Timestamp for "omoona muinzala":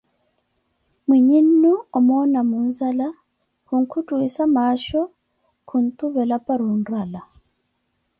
1.97-3.07